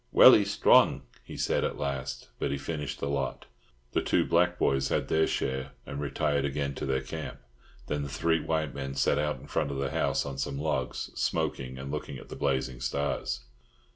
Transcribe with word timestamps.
"Welly 0.11 0.45
stlong!" 0.45 1.03
he 1.23 1.37
said 1.37 1.63
at 1.63 1.77
last; 1.77 2.29
but 2.39 2.49
he 2.49 2.57
finished 2.57 2.99
the 2.99 3.07
lot. 3.07 3.45
The 3.91 4.01
two 4.01 4.25
black 4.25 4.57
boys 4.57 4.87
had 4.89 5.09
their 5.09 5.27
share, 5.27 5.73
and 5.85 6.01
retired 6.01 6.43
again 6.43 6.73
to 6.73 6.87
their 6.87 7.01
camp. 7.03 7.37
Then 7.85 8.01
the 8.01 8.09
three 8.09 8.39
white 8.39 8.73
men 8.73 8.95
sat 8.95 9.19
out 9.19 9.39
in 9.39 9.45
front 9.45 9.69
of 9.69 9.77
the 9.77 9.91
house 9.91 10.25
on 10.25 10.39
some 10.39 10.57
logs, 10.57 11.11
smoking, 11.13 11.77
and 11.77 11.91
looking 11.91 12.17
at 12.17 12.29
the 12.29 12.35
blazing 12.35 12.81
stars. 12.81 13.41